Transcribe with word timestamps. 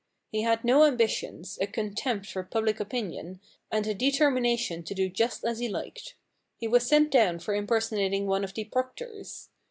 He 0.31 0.41
had 0.41 0.63
no 0.63 0.83
am 0.85 0.97
bitions, 0.97 1.61
a 1.61 1.67
contempt 1.67 2.25
for 2.25 2.41
public 2.43 2.79
opinion, 2.79 3.39
and 3.71 3.85
a 3.85 3.93
determination 3.93 4.81
to 4.81 4.95
do 4.95 5.09
just 5.09 5.43
as 5.45 5.59
he 5.59 5.69
liked. 5.69 6.15
He 6.57 6.67
was 6.67 6.87
sent 6.87 7.11
down 7.11 7.37
for 7.37 7.53
impersonating 7.53 8.25
one 8.25 8.43
of 8.43 8.55
the 8.55 8.63
proctors. 8.63 9.49